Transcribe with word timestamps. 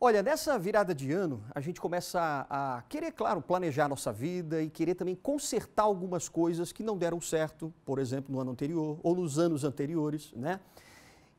Olha, 0.00 0.22
nessa 0.22 0.56
virada 0.56 0.94
de 0.94 1.10
ano, 1.10 1.42
a 1.52 1.60
gente 1.60 1.80
começa 1.80 2.20
a, 2.48 2.76
a 2.76 2.82
querer, 2.82 3.10
claro, 3.10 3.42
planejar 3.42 3.86
a 3.86 3.88
nossa 3.88 4.12
vida 4.12 4.62
e 4.62 4.70
querer 4.70 4.94
também 4.94 5.16
consertar 5.16 5.82
algumas 5.82 6.28
coisas 6.28 6.70
que 6.70 6.84
não 6.84 6.96
deram 6.96 7.20
certo, 7.20 7.74
por 7.84 7.98
exemplo, 7.98 8.32
no 8.32 8.40
ano 8.40 8.52
anterior 8.52 9.00
ou 9.02 9.16
nos 9.16 9.40
anos 9.40 9.64
anteriores, 9.64 10.32
né? 10.36 10.60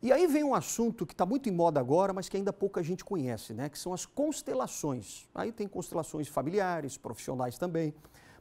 E 0.01 0.11
aí 0.11 0.27
vem 0.27 0.43
um 0.43 0.53
assunto 0.53 1.05
que 1.05 1.13
está 1.13 1.25
muito 1.25 1.47
em 1.47 1.53
moda 1.53 1.79
agora, 1.79 2.11
mas 2.11 2.27
que 2.27 2.35
ainda 2.35 2.51
pouca 2.51 2.83
gente 2.83 3.05
conhece, 3.05 3.53
né? 3.53 3.69
Que 3.69 3.79
são 3.79 3.93
as 3.93 4.05
constelações. 4.05 5.29
Aí 5.33 5.53
tem 5.53 5.65
constelações 5.65 6.27
familiares, 6.27 6.97
profissionais 6.97 7.57
também. 7.57 7.93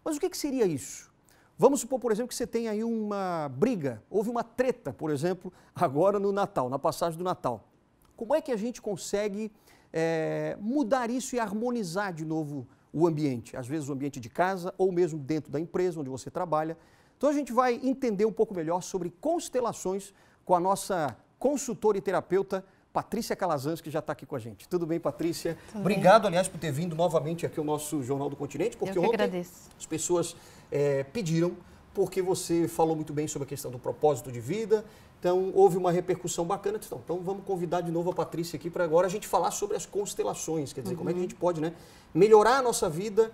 Mas 0.05 0.17
o 0.17 0.21
que, 0.21 0.29
que 0.29 0.37
seria 0.37 0.67
isso? 0.67 1.13
Vamos 1.57 1.79
supor, 1.79 2.01
por 2.01 2.11
exemplo, 2.11 2.31
que 2.31 2.35
você 2.35 2.47
tem 2.47 2.69
aí 2.69 2.83
uma 2.83 3.49
briga, 3.51 4.03
houve 4.11 4.31
uma 4.31 4.43
treta, 4.43 4.93
por 4.93 5.13
exemplo, 5.13 5.53
agora 5.77 6.19
no 6.19 6.33
Natal, 6.33 6.69
na 6.69 6.79
passagem 6.79 7.17
do 7.17 7.23
Natal. 7.23 7.69
Como 8.17 8.35
é 8.35 8.41
que 8.41 8.51
a 8.51 8.57
gente 8.57 8.83
consegue 8.83 9.53
é, 9.93 10.57
mudar 10.61 11.11
isso 11.11 11.35
e 11.37 11.41
harmonizar 11.41 12.13
de 12.13 12.25
novo 12.25 12.67
o 12.93 13.07
ambiente, 13.07 13.57
às 13.57 13.67
vezes 13.67 13.89
o 13.89 13.93
ambiente 13.93 14.19
de 14.19 14.29
casa 14.29 14.75
ou 14.79 14.91
mesmo 14.91 15.19
dentro 15.19 15.51
da 15.51 15.61
empresa 15.61 16.01
onde 16.01 16.11
você 16.11 16.31
trabalha. 16.31 16.77
Então 17.17 17.29
a 17.29 17.33
gente 17.33 17.53
vai 17.53 17.75
entender 17.83 18.25
um 18.25 18.33
pouco 18.33 18.55
melhor 18.55 18.83
sobre 18.83 19.11
constelações 19.21 20.15
com 20.45 20.55
a 20.55 20.61
nossa 20.61 21.17
consultora 21.39 21.99
e 21.99 22.01
terapeuta 22.01 22.65
Patrícia 22.93 23.37
Calazans, 23.37 23.81
que 23.81 23.91
já 23.91 23.99
está 23.99 24.13
aqui 24.13 24.25
com 24.25 24.35
a 24.35 24.39
gente. 24.39 24.69
Tudo 24.69 24.87
bem, 24.87 24.99
Patrícia? 24.99 25.57
Tudo 25.69 25.81
Obrigado, 25.81 26.23
bem. 26.23 26.29
aliás, 26.29 26.49
por 26.49 26.59
ter 26.59 26.73
vindo 26.73 26.97
novamente 26.97 27.45
aqui 27.45 27.59
ao 27.59 27.65
nosso 27.65 28.03
Jornal 28.03 28.31
do 28.31 28.37
Continente, 28.37 28.77
porque 28.77 28.99
ontem 28.99 29.15
agradeço. 29.15 29.69
as 29.79 29.87
pessoas 29.87 30.35
é, 30.71 31.05
pediram, 31.05 31.53
porque 31.95 32.23
você 32.23 32.69
falou 32.69 32.95
muito 32.95 33.13
bem 33.13 33.27
sobre 33.27 33.47
a 33.47 33.49
questão 33.49 33.71
do 33.71 33.79
propósito 33.79 34.31
de 34.31 34.41
vida, 34.41 34.85
então, 35.19 35.51
houve 35.55 35.77
uma 35.77 35.91
repercussão 35.91 36.45
bacana. 36.45 36.79
Então, 36.85 37.01
então 37.05 37.19
vamos 37.19 37.45
convidar 37.45 37.81
de 37.81 37.91
novo 37.91 38.11
a 38.11 38.15
Patrícia 38.15 38.57
aqui 38.57 38.71
para 38.71 38.85
agora 38.85 39.07
a 39.07 39.11
gente 39.11 39.27
falar 39.27 39.51
sobre 39.51 39.77
as 39.77 39.85
constelações, 39.85 40.73
quer 40.73 40.83
dizer, 40.83 40.95
uhum. 40.95 40.99
como 40.99 41.11
é 41.11 41.13
que 41.13 41.19
a 41.19 41.23
gente 41.23 41.35
pode 41.35 41.61
né, 41.61 41.75
melhorar 42.15 42.59
a 42.59 42.63
nossa 42.63 42.89
vida 42.89 43.33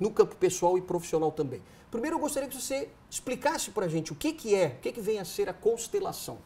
no 0.00 0.10
campo 0.10 0.34
pessoal 0.36 0.76
e 0.78 0.80
profissional 0.80 1.30
também. 1.30 1.62
Primeiro, 1.90 2.16
eu 2.16 2.20
gostaria 2.20 2.48
que 2.48 2.60
você 2.60 2.88
explicasse 3.10 3.70
para 3.70 3.86
a 3.86 3.88
gente 3.88 4.12
o 4.12 4.14
que, 4.14 4.32
que 4.32 4.54
é, 4.54 4.76
o 4.78 4.80
que, 4.80 4.92
que 4.92 5.00
vem 5.00 5.18
a 5.18 5.24
ser 5.24 5.48
a 5.48 5.52
constelação. 5.52 6.38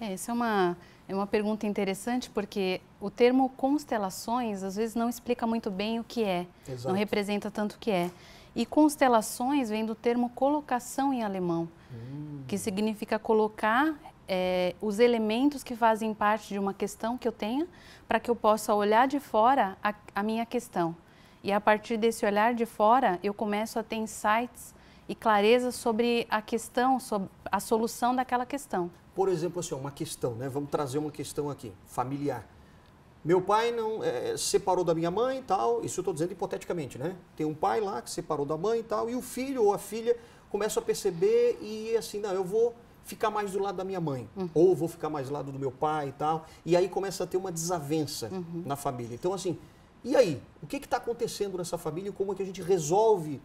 É, 0.00 0.12
essa 0.12 0.32
é 0.32 0.34
uma, 0.34 0.76
é 1.08 1.14
uma 1.14 1.26
pergunta 1.26 1.66
interessante 1.66 2.28
porque 2.28 2.80
o 3.00 3.10
termo 3.10 3.48
constelações 3.50 4.62
às 4.62 4.76
vezes 4.76 4.94
não 4.94 5.08
explica 5.08 5.46
muito 5.46 5.70
bem 5.70 6.00
o 6.00 6.04
que 6.04 6.24
é, 6.24 6.46
Exato. 6.68 6.88
não 6.88 6.94
representa 6.94 7.50
tanto 7.50 7.76
o 7.76 7.78
que 7.78 7.90
é. 7.90 8.10
E 8.54 8.66
constelações 8.66 9.70
vem 9.70 9.84
do 9.84 9.94
termo 9.94 10.28
colocação 10.30 11.12
em 11.12 11.22
alemão, 11.22 11.68
hum. 11.90 12.42
que 12.46 12.58
significa 12.58 13.18
colocar 13.18 13.94
é, 14.28 14.74
os 14.80 14.98
elementos 14.98 15.62
que 15.62 15.74
fazem 15.74 16.14
parte 16.14 16.48
de 16.48 16.58
uma 16.58 16.72
questão 16.72 17.18
que 17.18 17.26
eu 17.26 17.32
tenha, 17.32 17.66
para 18.06 18.20
que 18.20 18.30
eu 18.30 18.36
possa 18.36 18.74
olhar 18.74 19.08
de 19.08 19.18
fora 19.20 19.76
a, 19.82 19.94
a, 20.14 20.22
minha 20.22 20.46
questão. 20.46 20.94
E 21.42 21.50
a 21.52 21.60
partir 21.60 21.96
desse 21.96 22.24
olhar 22.24 22.54
de 22.54 22.66
fora, 22.66 23.18
eu 23.22 23.34
começo 23.34 23.78
a 23.78 23.82
ter 23.82 23.96
insights 23.96 24.74
e 25.08 25.14
clareza 25.14 25.72
sobre 25.72 26.26
a 26.30 26.40
questão, 26.40 27.00
sobre 27.00 27.28
a 27.50 27.58
solução 27.58 28.14
daquela 28.14 28.46
questão. 28.46 28.90
Por 29.14 29.28
exemplo, 29.28 29.60
assim, 29.60 29.74
uma 29.74 29.90
questão, 29.90 30.34
né? 30.34 30.48
Vamos 30.48 30.70
trazer 30.70 30.98
uma 30.98 31.10
questão 31.10 31.50
aqui, 31.50 31.72
familiar. 31.86 32.46
Meu 33.24 33.40
pai 33.40 33.70
não 33.70 34.02
é, 34.02 34.36
separou 34.36 34.84
da 34.84 34.94
minha 34.94 35.10
mãe 35.10 35.38
e 35.38 35.42
tal, 35.42 35.84
isso 35.84 36.00
eu 36.00 36.02
estou 36.02 36.12
dizendo 36.12 36.32
hipoteticamente, 36.32 36.98
né? 36.98 37.16
Tem 37.36 37.46
um 37.46 37.54
pai 37.54 37.80
lá 37.80 38.02
que 38.02 38.10
separou 38.10 38.44
da 38.44 38.56
mãe 38.56 38.80
e 38.80 38.82
tal, 38.82 39.08
e 39.08 39.14
o 39.14 39.22
filho 39.22 39.64
ou 39.64 39.72
a 39.72 39.78
filha 39.78 40.16
começa 40.50 40.80
a 40.80 40.82
perceber 40.82 41.58
e 41.62 41.96
assim, 41.96 42.18
não, 42.20 42.32
eu 42.32 42.44
vou 42.44 42.74
ficar 43.04 43.30
mais 43.30 43.52
do 43.52 43.60
lado 43.60 43.76
da 43.76 43.84
minha 43.84 44.00
mãe, 44.00 44.28
uhum. 44.36 44.50
ou 44.54 44.74
vou 44.74 44.88
ficar 44.88 45.08
mais 45.08 45.28
do 45.28 45.34
lado 45.34 45.52
do 45.52 45.58
meu 45.58 45.70
pai 45.70 46.08
e 46.08 46.12
tal. 46.12 46.46
E 46.64 46.76
aí 46.76 46.88
começa 46.88 47.24
a 47.24 47.26
ter 47.26 47.36
uma 47.36 47.52
desavença 47.52 48.28
uhum. 48.32 48.62
na 48.66 48.76
família. 48.76 49.14
Então, 49.14 49.32
assim, 49.32 49.58
e 50.04 50.16
aí? 50.16 50.42
O 50.62 50.66
que 50.66 50.76
está 50.76 50.96
acontecendo 50.96 51.56
nessa 51.58 51.78
família 51.78 52.10
e 52.10 52.12
como 52.12 52.32
é 52.32 52.34
que 52.34 52.42
a 52.42 52.46
gente 52.46 52.60
resolve 52.60 53.40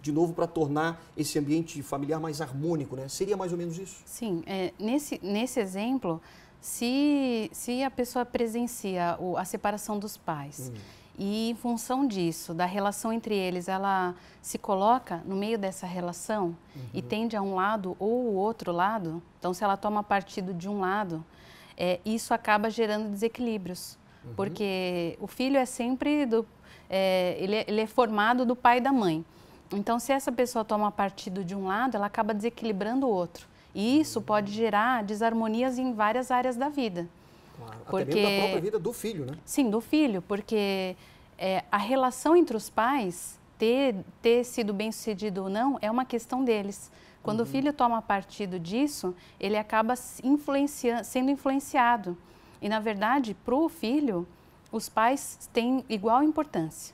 de 0.00 0.12
novo 0.12 0.32
para 0.32 0.46
tornar 0.46 1.02
esse 1.16 1.38
ambiente 1.38 1.82
familiar 1.82 2.20
mais 2.20 2.40
harmônico, 2.40 2.96
né? 2.96 3.08
Seria 3.08 3.36
mais 3.36 3.52
ou 3.52 3.58
menos 3.58 3.78
isso? 3.78 4.02
Sim, 4.06 4.42
é, 4.46 4.72
nesse, 4.78 5.20
nesse 5.22 5.60
exemplo, 5.60 6.20
se, 6.60 7.50
se 7.52 7.82
a 7.82 7.90
pessoa 7.90 8.24
presencia 8.24 9.16
o, 9.18 9.36
a 9.36 9.44
separação 9.44 9.98
dos 9.98 10.16
pais, 10.16 10.72
uhum 10.74 10.98
e 11.18 11.50
em 11.50 11.54
função 11.56 12.06
disso, 12.06 12.54
da 12.54 12.64
relação 12.64 13.12
entre 13.12 13.34
eles, 13.34 13.66
ela 13.66 14.14
se 14.40 14.56
coloca 14.56 15.20
no 15.26 15.34
meio 15.34 15.58
dessa 15.58 15.84
relação 15.84 16.44
uhum. 16.76 16.82
e 16.94 17.02
tende 17.02 17.36
a 17.36 17.42
um 17.42 17.56
lado 17.56 17.96
ou 17.98 18.26
o 18.26 18.34
outro 18.34 18.70
lado. 18.70 19.20
Então, 19.36 19.52
se 19.52 19.64
ela 19.64 19.76
toma 19.76 20.04
partido 20.04 20.54
de 20.54 20.68
um 20.68 20.78
lado, 20.78 21.24
é, 21.76 21.98
isso 22.04 22.32
acaba 22.32 22.70
gerando 22.70 23.10
desequilíbrios, 23.10 23.98
uhum. 24.24 24.34
porque 24.36 25.18
o 25.20 25.26
filho 25.26 25.56
é 25.56 25.66
sempre 25.66 26.24
do, 26.24 26.46
é, 26.88 27.36
ele, 27.40 27.56
é, 27.56 27.64
ele 27.66 27.80
é 27.80 27.86
formado 27.86 28.46
do 28.46 28.54
pai 28.54 28.78
e 28.78 28.80
da 28.80 28.92
mãe. 28.92 29.24
Então, 29.72 29.98
se 29.98 30.12
essa 30.12 30.30
pessoa 30.30 30.64
toma 30.64 30.92
partido 30.92 31.42
de 31.42 31.52
um 31.52 31.66
lado, 31.66 31.96
ela 31.96 32.06
acaba 32.06 32.32
desequilibrando 32.32 33.08
o 33.08 33.10
outro. 33.10 33.48
E 33.78 34.00
isso 34.00 34.20
pode 34.20 34.50
gerar 34.50 35.04
desarmonias 35.04 35.78
em 35.78 35.92
várias 35.92 36.32
áreas 36.32 36.56
da 36.56 36.68
vida. 36.68 37.08
Claro. 37.56 37.78
Porque, 37.88 38.10
Até 38.10 38.14
mesmo 38.14 38.30
da 38.32 38.38
própria 38.40 38.60
vida 38.60 38.78
do 38.80 38.92
filho, 38.92 39.24
né? 39.24 39.38
Sim, 39.44 39.70
do 39.70 39.80
filho, 39.80 40.20
porque 40.20 40.96
é, 41.38 41.62
a 41.70 41.76
relação 41.76 42.34
entre 42.34 42.56
os 42.56 42.68
pais, 42.68 43.38
ter, 43.56 43.94
ter 44.20 44.42
sido 44.42 44.74
bem 44.74 44.90
sucedido 44.90 45.44
ou 45.44 45.48
não, 45.48 45.78
é 45.80 45.88
uma 45.88 46.04
questão 46.04 46.42
deles. 46.42 46.90
Quando 47.22 47.38
uhum. 47.38 47.46
o 47.46 47.48
filho 47.48 47.72
toma 47.72 48.02
partido 48.02 48.58
disso, 48.58 49.14
ele 49.38 49.56
acaba 49.56 49.94
influencia, 50.24 51.04
sendo 51.04 51.30
influenciado. 51.30 52.18
E, 52.60 52.68
na 52.68 52.80
verdade, 52.80 53.32
para 53.44 53.54
o 53.54 53.68
filho, 53.68 54.26
os 54.72 54.88
pais 54.88 55.48
têm 55.52 55.84
igual 55.88 56.24
importância. 56.24 56.92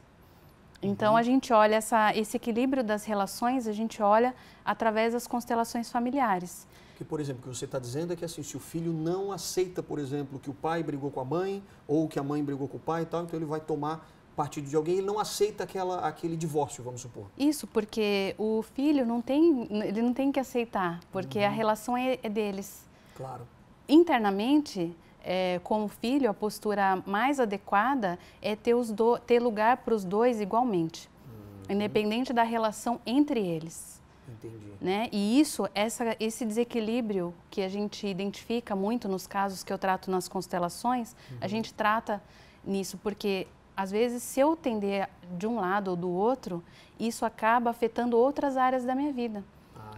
Então, 0.84 1.12
uhum. 1.12 1.18
a 1.18 1.22
gente 1.22 1.52
olha 1.52 1.76
essa, 1.76 2.14
esse 2.16 2.36
equilíbrio 2.36 2.84
das 2.84 3.04
relações, 3.04 3.66
a 3.66 3.72
gente 3.72 4.02
olha 4.02 4.34
através 4.64 5.14
das 5.14 5.26
constelações 5.26 5.90
familiares. 5.90 6.66
Que, 6.96 7.04
por 7.04 7.20
exemplo, 7.20 7.40
o 7.46 7.50
que 7.50 7.58
você 7.58 7.64
está 7.64 7.78
dizendo 7.78 8.12
é 8.12 8.16
que 8.16 8.24
assim, 8.24 8.42
se 8.42 8.56
o 8.56 8.60
filho 8.60 8.92
não 8.92 9.32
aceita, 9.32 9.82
por 9.82 9.98
exemplo, 9.98 10.38
que 10.38 10.50
o 10.50 10.54
pai 10.54 10.82
brigou 10.82 11.10
com 11.10 11.20
a 11.20 11.24
mãe 11.24 11.62
ou 11.88 12.06
que 12.06 12.18
a 12.18 12.22
mãe 12.22 12.44
brigou 12.44 12.68
com 12.68 12.76
o 12.76 12.80
pai 12.80 13.02
e 13.02 13.06
tal, 13.06 13.24
então 13.24 13.38
ele 13.38 13.46
vai 13.46 13.60
tomar 13.60 14.08
partido 14.36 14.68
de 14.68 14.76
alguém, 14.76 14.98
ele 14.98 15.06
não 15.06 15.18
aceita 15.18 15.64
aquela, 15.64 16.00
aquele 16.00 16.36
divórcio, 16.36 16.82
vamos 16.82 17.00
supor. 17.00 17.26
Isso, 17.38 17.66
porque 17.66 18.34
o 18.36 18.62
filho 18.62 19.06
não 19.06 19.20
tem, 19.20 19.68
ele 19.70 20.02
não 20.02 20.12
tem 20.12 20.30
que 20.30 20.40
aceitar, 20.40 21.00
porque 21.12 21.38
uhum. 21.38 21.46
a 21.46 21.48
relação 21.48 21.96
é, 21.96 22.18
é, 22.22 22.28
deles. 22.28 22.84
Claro. 23.16 23.46
Internamente, 23.88 24.94
é, 25.24 25.60
como 25.64 25.88
filho, 25.88 26.30
a 26.30 26.34
postura 26.34 27.02
mais 27.06 27.40
adequada 27.40 28.18
é 28.42 28.54
ter, 28.54 28.74
os 28.74 28.92
do, 28.92 29.18
ter 29.18 29.40
lugar 29.40 29.78
para 29.78 29.94
os 29.94 30.04
dois 30.04 30.40
igualmente, 30.40 31.08
uhum. 31.26 31.74
independente 31.74 32.32
da 32.32 32.42
relação 32.42 33.00
entre 33.06 33.40
eles. 33.40 34.02
Entendi. 34.28 34.72
Né? 34.80 35.08
E 35.10 35.40
isso, 35.40 35.68
essa, 35.74 36.14
esse 36.20 36.44
desequilíbrio 36.44 37.34
que 37.50 37.62
a 37.62 37.68
gente 37.68 38.06
identifica 38.06 38.76
muito 38.76 39.08
nos 39.08 39.26
casos 39.26 39.64
que 39.64 39.72
eu 39.72 39.78
trato 39.78 40.10
nas 40.10 40.28
constelações, 40.28 41.16
uhum. 41.30 41.38
a 41.40 41.48
gente 41.48 41.72
trata 41.72 42.22
nisso, 42.64 42.98
porque 43.02 43.46
às 43.76 43.90
vezes 43.90 44.22
se 44.22 44.40
eu 44.40 44.54
tender 44.54 45.08
de 45.36 45.46
um 45.46 45.56
lado 45.56 45.88
ou 45.88 45.96
do 45.96 46.10
outro, 46.10 46.62
isso 46.98 47.24
acaba 47.24 47.70
afetando 47.70 48.16
outras 48.16 48.56
áreas 48.56 48.84
da 48.84 48.94
minha 48.94 49.12
vida. 49.12 49.42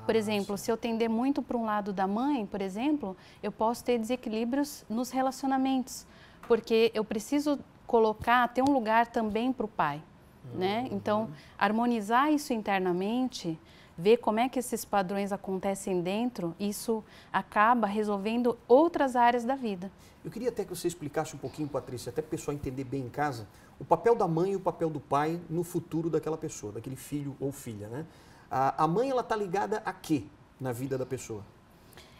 Por 0.06 0.16
exemplo, 0.16 0.56
se 0.56 0.70
eu 0.70 0.76
tender 0.76 1.10
muito 1.10 1.42
para 1.42 1.56
um 1.56 1.64
lado 1.64 1.92
da 1.92 2.06
mãe, 2.06 2.46
por 2.46 2.62
exemplo, 2.62 3.16
eu 3.42 3.52
posso 3.52 3.84
ter 3.84 3.98
desequilíbrios 3.98 4.84
nos 4.88 5.10
relacionamentos, 5.10 6.06
porque 6.46 6.90
eu 6.94 7.04
preciso 7.04 7.58
colocar, 7.86 8.48
ter 8.48 8.62
um 8.62 8.72
lugar 8.72 9.08
também 9.08 9.52
para 9.52 9.66
o 9.66 9.68
pai. 9.68 10.00
Né? 10.54 10.86
Uhum. 10.88 10.96
Então, 10.96 11.30
harmonizar 11.58 12.32
isso 12.32 12.52
internamente 12.52 13.58
ver 13.98 14.18
como 14.18 14.38
é 14.38 14.48
que 14.48 14.58
esses 14.58 14.84
padrões 14.84 15.32
acontecem 15.32 16.02
dentro, 16.02 16.54
isso 16.60 17.02
acaba 17.32 17.86
resolvendo 17.86 18.58
outras 18.68 19.16
áreas 19.16 19.44
da 19.44 19.54
vida. 19.54 19.90
Eu 20.24 20.30
queria 20.30 20.50
até 20.50 20.64
que 20.64 20.70
você 20.70 20.86
explicasse 20.86 21.34
um 21.34 21.38
pouquinho, 21.38 21.68
Patrícia, 21.68 22.10
até 22.10 22.20
para 22.20 22.28
o 22.28 22.30
pessoal 22.30 22.54
entender 22.54 22.84
bem 22.84 23.02
em 23.02 23.08
casa, 23.08 23.46
o 23.78 23.84
papel 23.84 24.14
da 24.14 24.26
mãe 24.28 24.52
e 24.52 24.56
o 24.56 24.60
papel 24.60 24.90
do 24.90 25.00
pai 25.00 25.40
no 25.48 25.62
futuro 25.62 26.10
daquela 26.10 26.36
pessoa, 26.36 26.72
daquele 26.72 26.96
filho 26.96 27.36
ou 27.40 27.52
filha, 27.52 27.88
né? 27.88 28.06
A, 28.50 28.84
a 28.84 28.86
mãe, 28.86 29.10
ela 29.10 29.22
está 29.22 29.36
ligada 29.36 29.82
a 29.84 29.92
quê 29.92 30.24
na 30.60 30.72
vida 30.72 30.96
da 30.96 31.06
pessoa? 31.06 31.42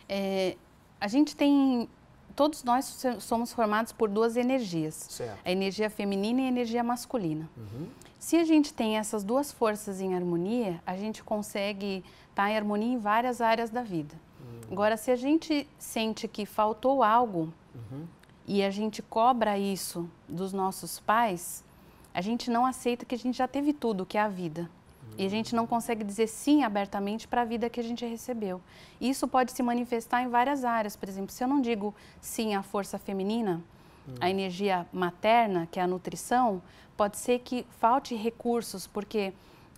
É, 0.09 0.57
a 1.01 1.09
gente 1.09 1.35
tem 1.35 1.89
todos 2.37 2.63
nós 2.63 3.05
somos 3.19 3.53
formados 3.53 3.93
por 3.93 4.11
duas 4.11 4.37
energias, 4.37 4.95
certo. 4.95 5.39
a 5.43 5.51
energia 5.51 5.89
feminina 5.89 6.43
e 6.43 6.45
a 6.45 6.49
energia 6.49 6.85
masculina. 6.85 7.49
Uhum. 7.57 7.89
Se 8.19 8.37
a 8.37 8.45
gente 8.45 8.75
tem 8.75 8.99
essas 8.99 9.25
duas 9.25 9.51
forças 9.51 10.01
em 10.01 10.15
harmonia, 10.15 10.81
a 10.87 10.97
gente 10.97 11.25
consegue 11.25 12.05
estar 12.29 12.45
tá 12.45 12.51
em 12.51 12.57
harmonia 12.57 12.93
em 12.93 12.99
várias 12.99 13.41
áreas 13.41 13.71
da 13.71 13.83
vida. 13.83 14.15
Uhum. 14.41 14.73
Agora, 14.73 14.97
se 14.97 15.11
a 15.11 15.17
gente 15.17 15.67
sente 15.79 16.29
que 16.29 16.45
faltou 16.45 17.03
algo 17.03 17.53
uhum. 17.75 18.07
e 18.47 18.63
a 18.63 18.71
gente 18.71 19.01
cobra 19.03 19.59
isso 19.59 20.09
dos 20.29 20.53
nossos 20.53 21.01
pais, 21.01 21.65
a 22.13 22.21
gente 22.21 22.51
não 22.51 22.67
aceita 22.67 23.07
que 23.07 23.15
a 23.15 23.19
gente 23.19 23.39
já 23.39 23.49
teve 23.49 23.73
tudo, 23.73 24.05
que 24.05 24.19
é 24.19 24.21
a 24.21 24.29
vida. 24.29 24.71
E 25.19 25.25
a 25.25 25.29
gente 25.29 25.55
não 25.55 25.67
consegue 25.67 26.05
dizer 26.05 26.27
sim 26.27 26.63
abertamente 26.63 27.27
para 27.27 27.43
a 27.43 27.45
vida 27.45 27.71
que 27.71 27.81
a 27.81 27.83
gente 27.83 28.05
recebeu. 28.05 28.61
Isso 29.01 29.27
pode 29.27 29.53
se 29.53 29.63
manifestar 29.63 30.23
em 30.23 30.29
várias 30.29 30.65
áreas. 30.65 30.97
Por 30.97 31.09
exemplo, 31.09 31.33
se 31.33 31.43
eu 31.43 31.49
não 31.49 31.61
digo 31.61 31.95
sim 32.21 32.55
à 32.55 32.63
força 32.63 32.99
feminina, 32.99 33.63
hum. 34.09 34.15
a 34.21 34.29
energia 34.29 34.87
materna, 34.93 35.67
que 35.71 35.81
é 35.81 35.83
a 35.83 35.87
nutrição, 35.87 36.63
pode 36.97 37.17
ser 37.17 37.39
que 37.41 37.67
falte 37.79 38.15
recursos, 38.15 38.87
porque 38.87 39.33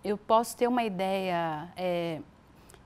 eu 0.05 0.17
posso 0.17 0.57
ter 0.57 0.67
uma 0.67 0.83
ideia 0.83 1.69
é, 1.77 2.21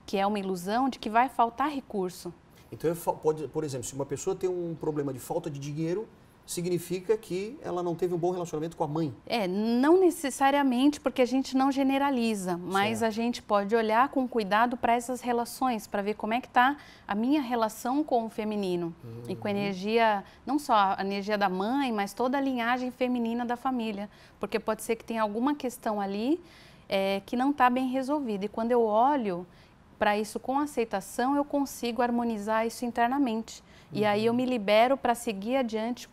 que 0.05 0.17
é 0.17 0.25
uma 0.25 0.39
ilusão 0.39 0.89
de 0.89 0.99
que 0.99 1.09
vai 1.09 1.29
faltar 1.29 1.69
recurso. 1.69 2.33
Então, 2.71 2.93
pode, 2.95 3.47
por 3.49 3.63
exemplo, 3.63 3.85
se 3.85 3.93
uma 3.93 4.05
pessoa 4.05 4.35
tem 4.35 4.49
um 4.49 4.75
problema 4.75 5.13
de 5.13 5.19
falta 5.19 5.49
de 5.49 5.59
dinheiro, 5.59 6.07
significa 6.45 7.15
que 7.17 7.57
ela 7.61 7.81
não 7.81 7.95
teve 7.95 8.13
um 8.13 8.17
bom 8.17 8.31
relacionamento 8.31 8.75
com 8.75 8.83
a 8.83 8.87
mãe. 8.87 9.13
É, 9.25 9.47
não 9.47 9.99
necessariamente, 9.99 10.99
porque 10.99 11.21
a 11.21 11.25
gente 11.25 11.55
não 11.55 11.71
generaliza, 11.71 12.57
mas 12.57 12.99
certo. 12.99 13.09
a 13.09 13.13
gente 13.13 13.41
pode 13.41 13.75
olhar 13.75 14.09
com 14.09 14.27
cuidado 14.27 14.75
para 14.75 14.93
essas 14.93 15.21
relações, 15.21 15.87
para 15.87 16.01
ver 16.01 16.15
como 16.15 16.33
é 16.33 16.41
que 16.41 16.47
está 16.47 16.77
a 17.07 17.15
minha 17.15 17.41
relação 17.41 18.03
com 18.03 18.25
o 18.25 18.29
feminino 18.29 18.93
uhum. 19.03 19.23
e 19.29 19.35
com 19.35 19.47
a 19.47 19.51
uhum. 19.51 19.57
energia, 19.57 20.23
não 20.45 20.59
só 20.59 20.95
a 20.97 21.01
energia 21.01 21.37
da 21.37 21.47
mãe, 21.47 21.91
mas 21.91 22.13
toda 22.13 22.37
a 22.37 22.41
linhagem 22.41 22.91
feminina 22.91 23.45
da 23.45 23.55
família, 23.55 24.09
porque 24.39 24.59
pode 24.59 24.83
ser 24.83 24.97
que 24.97 25.05
tenha 25.05 25.21
alguma 25.21 25.55
questão 25.55 26.01
ali 26.01 26.41
é, 26.89 27.21
que 27.25 27.35
não 27.35 27.51
está 27.51 27.69
bem 27.69 27.87
resolvida. 27.87 28.45
E 28.45 28.49
quando 28.49 28.71
eu 28.71 28.83
olho 28.83 29.47
para 29.97 30.17
isso 30.17 30.39
com 30.39 30.59
aceitação, 30.59 31.35
eu 31.37 31.45
consigo 31.45 32.01
harmonizar 32.01 32.67
isso 32.67 32.83
internamente. 32.83 33.63
Uhum. 33.91 33.99
E 33.99 34.05
aí 34.05 34.25
eu 34.25 34.33
me 34.33 34.45
libero 34.45 34.97
para 34.97 35.15
seguir 35.15 35.55
adiante 35.55 36.09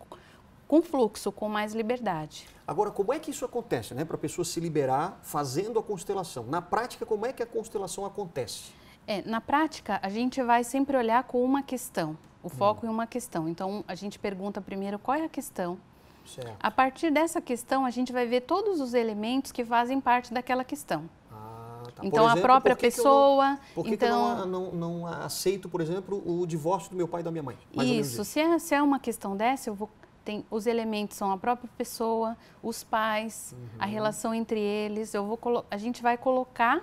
com 0.71 0.81
fluxo, 0.81 1.33
com 1.33 1.49
mais 1.49 1.75
liberdade. 1.75 2.47
Agora, 2.65 2.93
como 2.93 3.13
é 3.13 3.19
que 3.19 3.33
isso 3.33 3.45
acontece, 3.45 3.93
né? 3.93 4.05
Para 4.05 4.15
a 4.15 4.19
pessoa 4.19 4.45
se 4.45 4.61
liberar 4.61 5.19
fazendo 5.21 5.81
a 5.81 5.83
constelação? 5.83 6.45
Na 6.45 6.63
prática, 6.63 7.05
como 7.05 7.27
é 7.27 7.33
que 7.33 7.43
a 7.43 7.47
constelação 7.47 8.07
acontece? 8.07 8.71
É, 9.05 9.21
na 9.23 9.41
prática, 9.41 9.99
a 10.01 10.09
gente 10.09 10.41
vai 10.41 10.63
sempre 10.63 10.97
olhar 10.97 11.25
com 11.25 11.45
uma 11.45 11.61
questão, 11.61 12.17
o 12.41 12.47
hum. 12.47 12.51
foco 12.51 12.87
em 12.87 12.89
uma 12.89 13.05
questão. 13.05 13.49
Então, 13.49 13.85
a 13.89 13.97
gente 13.97 14.17
pergunta 14.17 14.61
primeiro 14.61 14.97
qual 14.97 15.19
é 15.19 15.25
a 15.25 15.29
questão. 15.29 15.77
Certo. 16.25 16.55
A 16.61 16.71
partir 16.71 17.11
dessa 17.11 17.41
questão, 17.41 17.85
a 17.85 17.91
gente 17.91 18.13
vai 18.13 18.29
ver 18.29 18.43
todos 18.43 18.81
os 18.81 18.95
elementos 18.95 19.51
que 19.51 19.65
fazem 19.65 20.01
parte 20.01 20.33
daquela 20.33 20.63
questão. 20.63 21.11
Ah, 21.33 21.83
tá. 21.97 22.03
Então, 22.05 22.27
exemplo, 22.27 22.39
a 22.39 22.43
própria 22.43 22.77
pessoa. 22.77 23.51
Não, 23.51 23.59
por 23.75 23.85
que, 23.87 23.95
então, 23.95 24.37
que 24.37 24.43
eu 24.43 24.47
não, 24.47 24.71
não, 24.71 25.01
não, 25.01 25.07
aceito, 25.07 25.69
por 25.69 25.81
exemplo, 25.81 26.23
o 26.25 26.47
divórcio 26.47 26.93
do 26.93 26.97
meu 26.97 27.09
pai 27.09 27.23
e 27.23 27.25
da 27.25 27.33
minha 27.33 27.43
mãe? 27.43 27.59
isso. 27.75 28.25
Se 28.25 28.39
é, 28.39 28.57
se 28.61 28.73
é 28.73 28.81
uma 28.81 29.01
questão 29.01 29.37
dessa, 29.37 29.69
eu 29.69 29.75
vou 29.75 29.91
tem 30.25 30.45
os 30.51 30.67
elementos 30.67 31.17
são 31.17 31.31
a 31.31 31.37
própria 31.37 31.69
pessoa, 31.77 32.37
os 32.63 32.85
pais, 32.85 33.55
uhum. 33.57 33.69
a 33.79 33.87
relação 33.87 34.35
entre 34.35 34.61
eles. 34.61 35.15
Eu 35.15 35.27
vou 35.27 35.65
a 35.71 35.77
gente 35.77 36.03
vai 36.03 36.17
colocar 36.17 36.83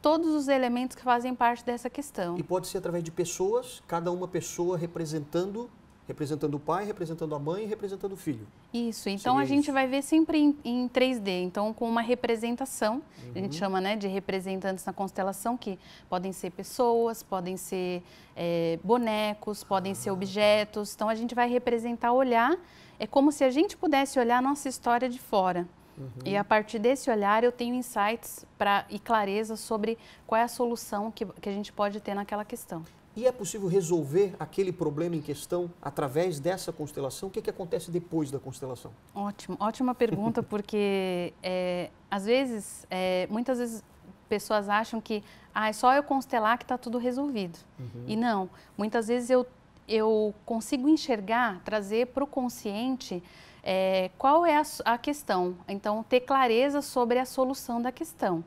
todos 0.00 0.34
os 0.34 0.48
elementos 0.48 0.94
que 0.94 1.02
fazem 1.02 1.34
parte 1.34 1.64
dessa 1.64 1.88
questão. 1.88 2.36
E 2.36 2.42
pode 2.42 2.66
ser 2.66 2.78
através 2.78 3.02
de 3.02 3.10
pessoas, 3.10 3.82
cada 3.86 4.12
uma 4.12 4.28
pessoa 4.28 4.76
representando 4.76 5.70
representando 6.06 6.54
o 6.54 6.60
pai, 6.60 6.84
representando 6.84 7.34
a 7.34 7.38
mãe 7.38 7.64
e 7.64 7.66
representando 7.66 8.12
o 8.12 8.16
filho. 8.16 8.46
Isso, 8.72 9.08
então 9.08 9.34
Seria 9.34 9.42
a 9.42 9.44
gente 9.46 9.64
isso. 9.64 9.72
vai 9.72 9.86
ver 9.86 10.02
sempre 10.02 10.38
em, 10.38 10.56
em, 10.64 10.88
3D, 10.88 11.42
então 11.42 11.72
com 11.72 11.88
uma 11.88 12.02
representação, 12.02 12.96
uhum. 12.96 13.32
a 13.34 13.38
gente 13.38 13.52
uhum. 13.52 13.58
chama 13.58 13.80
né, 13.80 13.96
de 13.96 14.06
representantes 14.06 14.84
na 14.84 14.92
constelação, 14.92 15.56
que 15.56 15.78
podem 16.08 16.32
ser 16.32 16.50
pessoas, 16.50 17.22
podem 17.22 17.56
ser 17.56 18.02
é, 18.36 18.78
bonecos, 18.84 19.64
podem 19.64 19.92
ah. 19.92 19.94
ser 19.94 20.10
objetos, 20.10 20.94
então 20.94 21.08
a 21.08 21.14
gente 21.14 21.34
vai 21.34 21.48
representar, 21.48 22.12
olhar, 22.12 22.56
é 22.98 23.06
como 23.06 23.32
se 23.32 23.42
a 23.42 23.50
gente 23.50 23.76
pudesse 23.76 24.18
olhar 24.18 24.38
a 24.38 24.42
nossa 24.42 24.68
história 24.68 25.08
de 25.08 25.18
fora. 25.18 25.66
Uhum. 25.96 26.08
E 26.24 26.36
a 26.36 26.44
partir 26.44 26.78
desse 26.78 27.10
olhar 27.10 27.44
eu 27.44 27.52
tenho 27.52 27.74
insights 27.74 28.44
pra, 28.58 28.84
e 28.90 28.98
clareza 28.98 29.56
sobre 29.56 29.96
qual 30.26 30.40
é 30.40 30.44
a 30.44 30.48
solução 30.48 31.10
que, 31.10 31.24
que 31.24 31.48
a 31.48 31.52
gente 31.52 31.72
pode 31.72 32.00
ter 32.00 32.14
naquela 32.14 32.44
questão. 32.44 32.84
E 33.16 33.26
é 33.26 33.32
possível 33.32 33.68
resolver 33.68 34.34
aquele 34.40 34.72
problema 34.72 35.14
em 35.14 35.20
questão 35.20 35.70
através 35.80 36.40
dessa 36.40 36.72
constelação? 36.72 37.28
O 37.28 37.32
que, 37.32 37.38
é 37.38 37.42
que 37.42 37.50
acontece 37.50 37.90
depois 37.90 38.30
da 38.30 38.40
constelação? 38.40 38.90
Ótimo, 39.14 39.56
ótima 39.60 39.94
pergunta, 39.94 40.42
porque 40.44 41.32
é, 41.40 41.90
às 42.10 42.26
vezes, 42.26 42.84
é, 42.90 43.28
muitas 43.30 43.58
vezes 43.58 43.84
pessoas 44.28 44.68
acham 44.68 45.00
que 45.00 45.22
ah, 45.54 45.68
é 45.68 45.72
só 45.72 45.94
eu 45.94 46.02
constelar 46.02 46.58
que 46.58 46.64
está 46.64 46.76
tudo 46.76 46.98
resolvido. 46.98 47.56
Uhum. 47.78 48.04
E 48.08 48.16
não, 48.16 48.50
muitas 48.76 49.06
vezes 49.06 49.30
eu, 49.30 49.46
eu 49.86 50.34
consigo 50.44 50.88
enxergar, 50.88 51.60
trazer 51.64 52.08
para 52.08 52.24
o 52.24 52.26
consciente 52.26 53.22
é, 53.62 54.10
qual 54.18 54.44
é 54.44 54.56
a, 54.56 54.62
a, 54.84 54.98
questão. 54.98 55.56
Então, 55.68 56.02
ter 56.02 56.20
clareza 56.20 56.82
sobre 56.82 57.20
a 57.20 57.24
solução 57.24 57.80
da 57.80 57.92
questão. 57.92 58.36
Uhum. 58.36 58.44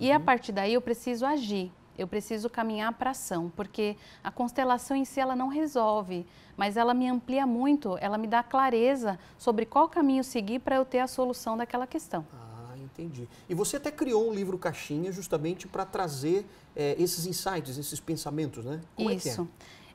E 0.00 0.10
a 0.10 0.16
uhum. 0.16 0.24
partir 0.24 0.52
daí 0.52 0.72
eu 0.72 0.80
preciso 0.80 1.26
agir 1.26 1.70
eu 1.98 2.06
preciso 2.06 2.48
caminhar 2.48 2.92
para 2.94 3.10
ação, 3.10 3.52
porque 3.54 3.96
a 4.22 4.30
constelação 4.30 4.96
em 4.96 5.04
si 5.04 5.20
ela 5.20 5.36
não 5.36 5.48
resolve, 5.48 6.26
mas 6.56 6.76
ela 6.76 6.94
me 6.94 7.08
amplia 7.08 7.46
muito, 7.46 7.96
ela 8.00 8.18
me 8.18 8.26
dá 8.26 8.42
clareza 8.42 9.18
sobre 9.38 9.66
qual 9.66 9.88
caminho 9.88 10.24
seguir 10.24 10.60
para 10.60 10.76
eu 10.76 10.84
ter 10.84 11.00
a 11.00 11.06
solução 11.06 11.56
daquela 11.56 11.86
questão. 11.86 12.26
Ah, 12.32 12.76
entendi. 12.78 13.28
E 13.48 13.54
você 13.54 13.76
até 13.76 13.90
criou 13.90 14.28
um 14.28 14.34
livro 14.34 14.58
caixinha 14.58 15.12
justamente 15.12 15.66
para 15.66 15.84
trazer 15.84 16.46
é, 16.74 16.94
esses 16.98 17.26
insights, 17.26 17.78
esses 17.78 18.00
pensamentos, 18.00 18.64
né? 18.64 18.80
Como 18.94 19.10
Isso. 19.10 19.48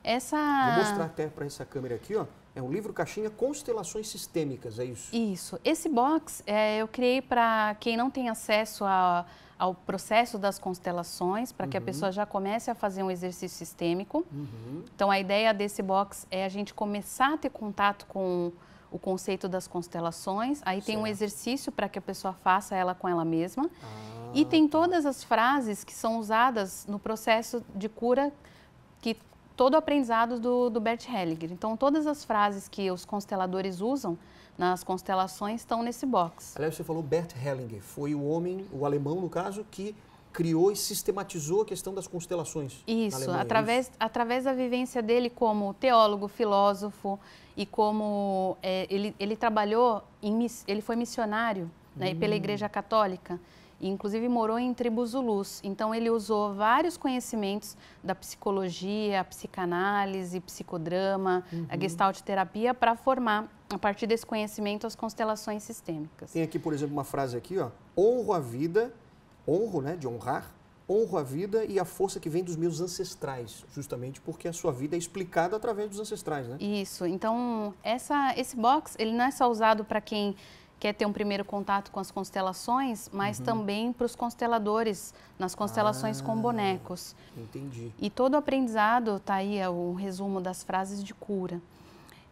É 0.04 0.12
é? 0.12 0.14
Essa... 0.16 0.36
Vou 0.74 0.84
mostrar 0.84 1.04
até 1.04 1.28
para 1.28 1.46
essa 1.46 1.64
câmera 1.64 1.94
aqui, 1.94 2.16
ó. 2.16 2.26
É 2.54 2.60
um 2.60 2.70
livro 2.70 2.92
caixinha 2.92 3.30
Constelações 3.30 4.08
Sistêmicas, 4.08 4.78
é 4.78 4.84
isso? 4.84 5.14
Isso. 5.14 5.58
Esse 5.64 5.88
box 5.88 6.42
é, 6.46 6.82
eu 6.82 6.88
criei 6.88 7.22
para 7.22 7.74
quem 7.80 7.96
não 7.96 8.10
tem 8.10 8.28
acesso 8.28 8.84
a 8.84 9.24
ao 9.62 9.76
processo 9.76 10.38
das 10.38 10.58
constelações, 10.58 11.52
para 11.52 11.68
que 11.68 11.76
a 11.76 11.80
uhum. 11.80 11.86
pessoa 11.86 12.10
já 12.10 12.26
comece 12.26 12.68
a 12.68 12.74
fazer 12.74 13.04
um 13.04 13.08
exercício 13.08 13.56
sistêmico. 13.56 14.26
Uhum. 14.32 14.82
Então, 14.92 15.08
a 15.08 15.20
ideia 15.20 15.54
desse 15.54 15.80
box 15.80 16.26
é 16.32 16.44
a 16.44 16.48
gente 16.48 16.74
começar 16.74 17.34
a 17.34 17.38
ter 17.38 17.48
contato 17.48 18.04
com 18.06 18.50
o 18.90 18.98
conceito 18.98 19.48
das 19.48 19.68
constelações. 19.68 20.60
Aí 20.64 20.78
certo. 20.78 20.86
tem 20.86 20.96
um 20.96 21.06
exercício 21.06 21.70
para 21.70 21.88
que 21.88 21.96
a 21.96 22.02
pessoa 22.02 22.34
faça 22.34 22.74
ela 22.74 22.92
com 22.92 23.08
ela 23.08 23.24
mesma. 23.24 23.70
Ah, 23.80 24.30
e 24.34 24.44
tem 24.44 24.66
tá. 24.66 24.78
todas 24.80 25.06
as 25.06 25.22
frases 25.22 25.84
que 25.84 25.94
são 25.94 26.18
usadas 26.18 26.84
no 26.88 26.98
processo 26.98 27.62
de 27.72 27.88
cura, 27.88 28.32
que 29.00 29.16
todo 29.56 29.74
o 29.74 29.76
aprendizado 29.76 30.38
do, 30.38 30.70
do 30.70 30.80
Bert 30.80 31.06
Hellinger. 31.08 31.52
Então, 31.52 31.76
todas 31.76 32.06
as 32.06 32.24
frases 32.24 32.68
que 32.68 32.90
os 32.90 33.04
consteladores 33.04 33.80
usam 33.80 34.18
nas 34.56 34.84
constelações 34.84 35.60
estão 35.60 35.82
nesse 35.82 36.04
box. 36.04 36.54
Aliás, 36.56 36.74
você 36.74 36.84
falou 36.84 37.02
Bert 37.02 37.34
Hellinger, 37.34 37.80
foi 37.80 38.14
o 38.14 38.24
homem, 38.24 38.66
o 38.72 38.84
alemão 38.84 39.20
no 39.20 39.28
caso, 39.28 39.64
que 39.70 39.94
criou 40.32 40.72
e 40.72 40.76
sistematizou 40.76 41.62
a 41.62 41.64
questão 41.64 41.92
das 41.92 42.06
constelações. 42.06 42.82
Isso, 42.86 43.30
através, 43.30 43.86
isso? 43.86 43.96
através 44.00 44.44
da 44.44 44.52
vivência 44.52 45.02
dele 45.02 45.28
como 45.28 45.74
teólogo, 45.74 46.26
filósofo 46.26 47.20
e 47.56 47.66
como 47.66 48.56
é, 48.62 48.86
ele, 48.88 49.14
ele 49.20 49.36
trabalhou, 49.36 50.02
em, 50.22 50.46
ele 50.66 50.80
foi 50.80 50.96
missionário 50.96 51.70
né, 51.94 52.12
hum. 52.12 52.18
pela 52.18 52.34
Igreja 52.34 52.68
Católica 52.68 53.38
inclusive 53.88 54.28
morou 54.28 54.58
em 54.58 54.72
tribos 54.72 55.10
Zulus. 55.10 55.60
Então 55.62 55.94
ele 55.94 56.10
usou 56.10 56.54
vários 56.54 56.96
conhecimentos 56.96 57.76
da 58.02 58.14
psicologia, 58.14 59.24
psicanálise, 59.24 60.40
psicodrama, 60.40 61.44
uhum. 61.52 61.66
a 61.68 61.76
gestalt 61.76 62.20
terapia 62.20 62.72
para 62.72 62.94
formar 62.94 63.48
a 63.70 63.78
partir 63.78 64.06
desse 64.06 64.26
conhecimento 64.26 64.86
as 64.86 64.94
constelações 64.94 65.62
sistêmicas. 65.62 66.32
Tem 66.32 66.42
aqui, 66.42 66.58
por 66.58 66.72
exemplo, 66.72 66.94
uma 66.94 67.04
frase 67.04 67.36
aqui, 67.36 67.58
ó: 67.58 67.70
honro 67.96 68.32
a 68.32 68.40
vida, 68.40 68.92
honro, 69.46 69.80
né, 69.80 69.96
de 69.96 70.06
honrar, 70.06 70.50
honro 70.88 71.16
a 71.16 71.22
vida 71.22 71.64
e 71.64 71.78
a 71.78 71.84
força 71.84 72.20
que 72.20 72.28
vem 72.28 72.44
dos 72.44 72.56
meus 72.56 72.80
ancestrais, 72.80 73.64
justamente 73.74 74.20
porque 74.20 74.46
a 74.46 74.52
sua 74.52 74.72
vida 74.72 74.96
é 74.96 74.98
explicada 74.98 75.56
através 75.56 75.88
dos 75.88 76.00
ancestrais, 76.00 76.46
né? 76.48 76.56
Isso. 76.60 77.06
Então, 77.06 77.74
essa, 77.82 78.34
esse 78.36 78.56
box, 78.56 78.96
ele 78.98 79.12
não 79.12 79.24
é 79.24 79.30
só 79.30 79.50
usado 79.50 79.84
para 79.84 80.00
quem 80.00 80.36
quer 80.82 80.92
ter 80.92 81.06
um 81.06 81.12
primeiro 81.12 81.44
contato 81.44 81.92
com 81.92 82.00
as 82.00 82.10
constelações, 82.10 83.08
mas 83.12 83.38
uhum. 83.38 83.44
também 83.44 83.92
para 83.92 84.04
os 84.04 84.16
consteladores, 84.16 85.14
nas 85.38 85.54
constelações 85.54 86.20
ah, 86.20 86.24
com 86.24 86.36
bonecos. 86.36 87.14
Entendi. 87.36 87.92
E 88.00 88.10
todo 88.10 88.34
o 88.34 88.36
aprendizado, 88.36 89.18
está 89.18 89.34
aí 89.34 89.58
é 89.58 89.68
o 89.68 89.94
resumo 89.94 90.40
das 90.40 90.64
frases 90.64 91.04
de 91.04 91.14
cura. 91.14 91.62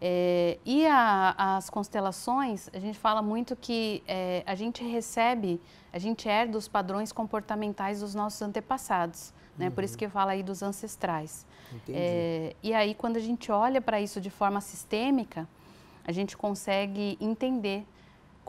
É, 0.00 0.58
e 0.64 0.84
a, 0.84 1.56
as 1.58 1.70
constelações, 1.70 2.68
a 2.72 2.80
gente 2.80 2.98
fala 2.98 3.22
muito 3.22 3.54
que 3.54 4.02
é, 4.04 4.42
a 4.44 4.56
gente 4.56 4.82
recebe, 4.82 5.60
a 5.92 6.00
gente 6.00 6.28
herda 6.28 6.58
os 6.58 6.66
padrões 6.66 7.12
comportamentais 7.12 8.00
dos 8.00 8.16
nossos 8.16 8.42
antepassados, 8.42 9.32
né? 9.56 9.66
Uhum. 9.66 9.70
Por 9.70 9.84
isso 9.84 9.94
uhum. 9.94 9.98
que 9.98 10.08
fala 10.08 10.32
aí 10.32 10.42
dos 10.42 10.60
ancestrais. 10.60 11.46
É, 11.88 12.56
e 12.64 12.74
aí, 12.74 12.96
quando 12.96 13.14
a 13.16 13.20
gente 13.20 13.52
olha 13.52 13.80
para 13.80 14.00
isso 14.00 14.20
de 14.20 14.28
forma 14.28 14.60
sistêmica, 14.60 15.48
a 16.04 16.10
gente 16.10 16.36
consegue 16.36 17.16
entender 17.20 17.86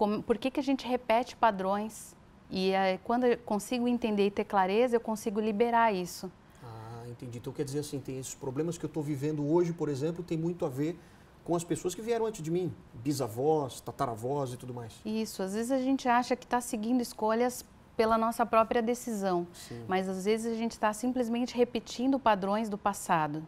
como, 0.01 0.23
por 0.23 0.35
que, 0.39 0.49
que 0.49 0.59
a 0.59 0.63
gente 0.63 0.87
repete 0.87 1.35
padrões. 1.35 2.15
E 2.49 2.71
é, 2.71 2.97
quando 3.03 3.25
eu 3.25 3.37
consigo 3.37 3.87
entender 3.87 4.25
e 4.25 4.31
ter 4.31 4.45
clareza, 4.45 4.95
eu 4.95 4.99
consigo 4.99 5.39
liberar 5.39 5.93
isso. 5.93 6.31
Ah, 6.63 7.03
entendi. 7.07 7.37
Então 7.37 7.53
quer 7.53 7.63
dizer 7.63 7.81
assim, 7.81 7.99
tem 7.99 8.17
esses 8.17 8.33
problemas 8.33 8.79
que 8.79 8.83
eu 8.83 8.87
estou 8.87 9.03
vivendo 9.03 9.47
hoje, 9.47 9.71
por 9.71 9.89
exemplo, 9.89 10.23
tem 10.23 10.35
muito 10.35 10.65
a 10.65 10.69
ver 10.69 10.97
com 11.45 11.55
as 11.55 11.63
pessoas 11.63 11.93
que 11.93 12.01
vieram 12.01 12.25
antes 12.25 12.41
de 12.41 12.49
mim, 12.49 12.73
bisavós, 12.95 13.79
tataravós 13.79 14.53
e 14.53 14.57
tudo 14.57 14.73
mais. 14.73 14.91
Isso, 15.05 15.43
às 15.43 15.53
vezes 15.53 15.69
a 15.69 15.77
gente 15.77 16.09
acha 16.09 16.35
que 16.35 16.45
está 16.45 16.59
seguindo 16.59 16.99
escolhas 16.99 17.63
pela 17.95 18.17
nossa 18.17 18.43
própria 18.43 18.81
decisão, 18.81 19.45
Sim. 19.53 19.85
mas 19.87 20.09
às 20.09 20.25
vezes 20.25 20.51
a 20.51 20.55
gente 20.55 20.71
está 20.71 20.91
simplesmente 20.93 21.55
repetindo 21.55 22.17
padrões 22.17 22.69
do 22.69 22.77
passado. 22.77 23.45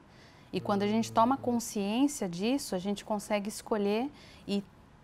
E 0.51 0.62
quando 0.62 0.83
a 0.83 0.88
gente 0.88 1.12
toma 1.12 1.36
consciência 1.36 2.29
disso, 2.29 2.75
a 2.75 2.77
gente 2.77 3.03
consegue 3.03 3.50
escolher 3.50 4.12
e 4.48 4.63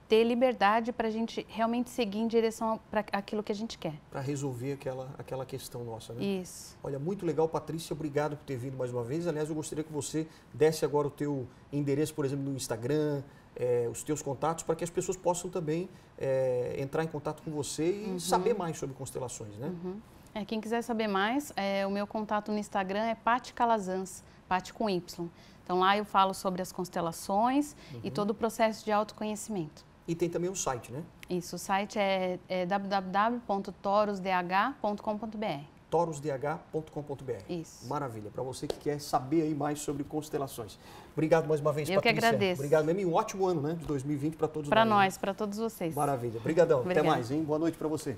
ter 0.10 0.24
liberdade 0.24 0.92
para 0.92 1.08
a 1.08 1.12
gente 1.12 1.46
realmente 1.48 1.92
seguir 1.92 2.18
em 2.18 2.28
direção 2.28 2.80
para 2.90 3.06
aquilo 3.14 3.44
que 3.44 3.52
a 3.52 3.56
gente 3.56 3.78
quer. 3.78 3.94
Para 4.10 4.20
resolver 4.20 4.74
aquela, 4.74 5.08
aquela 5.20 5.46
questão 5.46 5.84
nossa, 5.84 6.14
né? 6.14 6.24
Isso. 6.24 6.76
Olha, 6.84 6.98
muito 6.98 7.24
legal, 7.28 7.48
Patrícia, 7.48 7.94
obrigado 7.94 8.36
por 8.36 8.44
ter 8.44 8.58
vindo 8.58 8.76
mais 8.76 8.92
uma 8.92 9.04
vez. 9.04 9.28
Aliás, 9.28 9.48
eu 9.50 9.56
gostaria 9.56 9.84
que 9.84 9.94
você 9.94 10.28
desse 10.52 10.84
agora 10.84 11.08
o 11.08 11.12
teu 11.12 11.48
endereço, 11.72 12.16
por 12.16 12.26
exemplo, 12.26 12.44
no 12.44 12.56
Instagram, 12.56 13.22
é, 13.56 13.88
os 13.92 14.02
teus 14.02 14.24
contatos, 14.24 14.64
para 14.64 14.76
que 14.76 14.84
as 14.84 14.90
pessoas 14.90 15.16
possam 15.16 15.48
também 15.48 15.88
é, 16.18 16.76
entrar 16.80 17.04
em 17.04 17.08
contato 17.08 17.44
com 17.44 17.52
você 17.52 17.92
e 17.92 18.06
uhum. 18.10 18.20
saber 18.20 18.56
mais 18.56 18.80
sobre 18.80 18.96
constelações, 18.96 19.56
né? 19.58 19.68
Uhum. 19.68 20.02
É, 20.34 20.44
quem 20.44 20.60
quiser 20.60 20.82
saber 20.82 21.08
mais, 21.08 21.54
é, 21.56 21.86
o 21.86 21.92
meu 21.92 22.08
contato 22.08 22.52
no 22.52 22.58
Instagram 22.58 23.04
é 23.04 23.14
Pati 23.14 23.54
Calazans, 23.54 24.24
Pati 24.48 24.74
com 24.74 24.90
Y. 24.90 25.30
Então 25.64 25.80
lá 25.80 25.96
eu 25.96 26.04
falo 26.04 26.34
sobre 26.34 26.64
as 26.64 26.72
constelações 26.72 27.76
uhum. 27.94 28.00
e 28.04 28.10
todo 28.10 28.32
o 28.32 28.34
processo 28.34 28.84
de 28.84 28.92
autoconhecimento. 28.92 29.88
E 30.10 30.16
tem 30.16 30.28
também 30.28 30.50
um 30.50 30.56
site, 30.56 30.92
né? 30.92 31.04
Isso, 31.30 31.56
o 31.56 31.60
site 31.60 32.00
é, 32.00 32.40
é 32.50 32.66
www.torosdh.com.br 32.66 35.64
torosdh.com.br. 35.88 37.44
Isso. 37.48 37.88
Maravilha. 37.88 38.32
Para 38.32 38.42
você 38.44 38.68
que 38.68 38.78
quer 38.78 39.00
saber 39.00 39.44
aí 39.44 39.54
mais 39.54 39.80
sobre 39.80 40.04
constelações. 40.04 40.80
Obrigado 41.14 41.48
mais 41.48 41.62
uma 41.62 41.72
vez, 41.74 41.90
Eu 41.90 41.96
Patrícia. 41.96 42.18
Eu 42.18 42.22
que 42.22 42.28
agradeço. 42.28 42.62
Obrigado 42.62 42.86
mesmo 42.86 43.02
e 43.02 43.06
um 43.06 43.14
ótimo 43.14 43.46
ano, 43.46 43.62
né, 43.62 43.74
de 43.74 43.86
2020 43.86 44.36
para 44.36 44.48
todos. 44.48 44.70
Para 44.70 44.86
nós, 44.86 45.18
para 45.18 45.34
todos 45.34 45.58
vocês. 45.58 45.96
Maravilha. 45.96 46.40
Obrigadão. 46.40 46.82
Até 46.82 47.04
mais, 47.04 47.32
hein? 47.32 47.44
Boa 47.44 47.60
noite 47.60 47.78
para 47.78 47.88
você. 47.88 48.18